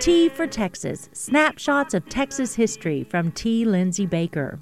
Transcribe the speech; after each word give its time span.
T 0.00 0.30
for 0.30 0.46
Texas 0.46 1.10
Snapshots 1.12 1.92
of 1.92 2.08
Texas 2.08 2.54
History 2.54 3.04
from 3.04 3.30
T. 3.32 3.66
Lindsay 3.66 4.06
Baker. 4.06 4.58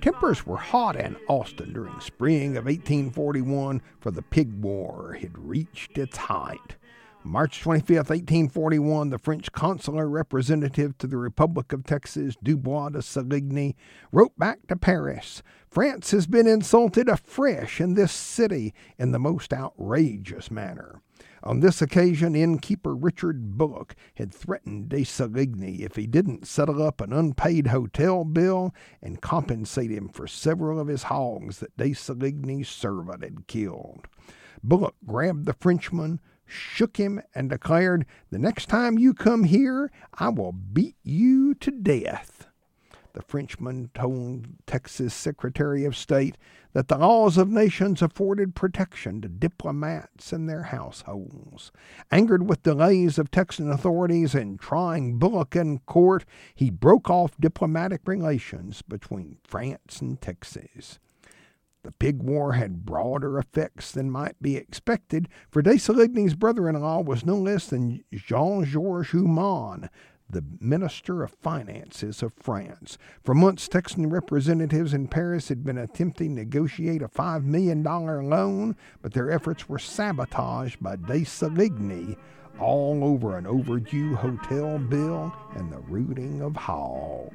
Tempers 0.00 0.44
were 0.44 0.56
hot 0.56 0.96
in 0.96 1.16
Austin 1.28 1.72
during 1.72 2.00
spring 2.00 2.56
of 2.56 2.64
1841, 2.64 3.80
for 4.00 4.10
the 4.10 4.22
Pig 4.22 4.52
War 4.60 5.16
had 5.20 5.38
reached 5.38 5.96
its 5.96 6.16
height. 6.16 6.74
March 7.22 7.60
25, 7.60 7.96
1841, 7.98 9.10
the 9.10 9.18
French 9.20 9.52
consular 9.52 10.08
representative 10.08 10.98
to 10.98 11.06
the 11.06 11.18
Republic 11.18 11.72
of 11.72 11.84
Texas, 11.84 12.34
Dubois 12.42 12.88
de 12.88 12.98
Saligny, 12.98 13.76
wrote 14.10 14.36
back 14.36 14.66
to 14.66 14.74
Paris 14.74 15.44
France 15.70 16.10
has 16.10 16.26
been 16.26 16.48
insulted 16.48 17.08
afresh 17.08 17.80
in 17.80 17.94
this 17.94 18.12
city 18.12 18.74
in 18.98 19.12
the 19.12 19.20
most 19.20 19.52
outrageous 19.52 20.50
manner. 20.50 21.00
On 21.46 21.60
this 21.60 21.82
occasion, 21.82 22.34
innkeeper 22.34 22.94
Richard 22.94 23.58
Bullock 23.58 23.94
had 24.14 24.32
threatened 24.32 24.88
de 24.88 25.04
Saligny 25.04 25.80
if 25.80 25.94
he 25.94 26.06
didn't 26.06 26.46
settle 26.46 26.82
up 26.82 27.02
an 27.02 27.12
unpaid 27.12 27.66
hotel 27.66 28.24
bill 28.24 28.74
and 29.02 29.20
compensate 29.20 29.90
him 29.90 30.08
for 30.08 30.26
several 30.26 30.80
of 30.80 30.88
his 30.88 31.04
hogs 31.04 31.58
that 31.58 31.76
de 31.76 31.90
Saligny's 31.90 32.70
servant 32.70 33.22
had 33.22 33.46
killed. 33.46 34.06
Bullock 34.62 34.94
grabbed 35.04 35.44
the 35.44 35.52
Frenchman, 35.52 36.18
shook 36.46 36.96
him, 36.96 37.20
and 37.34 37.50
declared, 37.50 38.06
The 38.30 38.38
next 38.38 38.70
time 38.70 38.98
you 38.98 39.12
come 39.12 39.44
here, 39.44 39.92
I 40.14 40.30
will 40.30 40.52
beat 40.52 40.96
you 41.02 41.52
to 41.56 41.70
death. 41.70 42.46
The 43.14 43.22
Frenchman 43.22 43.90
told 43.94 44.48
Texas 44.66 45.14
Secretary 45.14 45.84
of 45.84 45.96
State 45.96 46.36
that 46.72 46.88
the 46.88 46.98
laws 46.98 47.38
of 47.38 47.48
nations 47.48 48.02
afforded 48.02 48.56
protection 48.56 49.20
to 49.20 49.28
diplomats 49.28 50.32
and 50.32 50.48
their 50.48 50.64
households. 50.64 51.70
Angered 52.10 52.48
with 52.48 52.64
delays 52.64 53.16
of 53.16 53.30
Texan 53.30 53.70
authorities 53.70 54.34
in 54.34 54.58
trying 54.58 55.20
Bullock 55.20 55.54
in 55.54 55.78
court, 55.86 56.24
he 56.56 56.70
broke 56.70 57.08
off 57.08 57.38
diplomatic 57.38 58.00
relations 58.04 58.82
between 58.82 59.38
France 59.44 60.00
and 60.00 60.20
Texas. 60.20 60.98
The 61.84 61.92
pig 61.92 62.20
war 62.20 62.54
had 62.54 62.84
broader 62.84 63.38
effects 63.38 63.92
than 63.92 64.10
might 64.10 64.40
be 64.42 64.56
expected, 64.56 65.28
for 65.50 65.62
de 65.62 65.74
Desalegny's 65.74 66.34
brother 66.34 66.68
in 66.68 66.80
law 66.80 67.00
was 67.00 67.24
no 67.24 67.36
less 67.36 67.68
than 67.68 68.02
Jean 68.12 68.64
Georges 68.64 69.12
Humann, 69.12 69.88
the 70.28 70.44
Minister 70.60 71.22
of 71.22 71.30
Finances 71.30 72.22
of 72.22 72.32
France. 72.34 72.98
For 73.22 73.34
months, 73.34 73.68
Texan 73.68 74.10
representatives 74.10 74.94
in 74.94 75.08
Paris 75.08 75.48
had 75.48 75.64
been 75.64 75.78
attempting 75.78 76.34
to 76.34 76.42
negotiate 76.42 77.02
a 77.02 77.08
$5 77.08 77.44
million 77.44 77.82
loan, 77.82 78.76
but 79.02 79.12
their 79.12 79.30
efforts 79.30 79.68
were 79.68 79.78
sabotaged 79.78 80.82
by 80.82 80.96
de 80.96 81.24
Saligny 81.24 82.16
all 82.60 83.02
over 83.02 83.36
an 83.36 83.46
overdue 83.46 84.14
hotel 84.14 84.78
bill 84.78 85.34
and 85.56 85.72
the 85.72 85.78
rooting 85.80 86.40
of 86.40 86.54
hogs. 86.56 87.34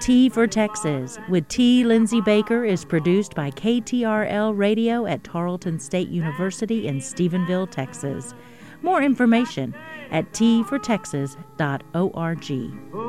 T 0.00 0.28
for 0.28 0.46
Texas 0.46 1.18
with 1.28 1.46
T. 1.48 1.84
Lindsay 1.84 2.20
Baker 2.20 2.64
is 2.64 2.84
produced 2.84 3.34
by 3.34 3.50
KTRL 3.52 4.56
Radio 4.56 5.06
at 5.06 5.22
Tarleton 5.24 5.78
State 5.78 6.08
University 6.08 6.88
in 6.88 6.98
Stephenville, 6.98 7.70
Texas. 7.70 8.34
More 8.82 9.02
information 9.02 9.74
at 10.10 10.32
tfortexas.org. 10.32 13.07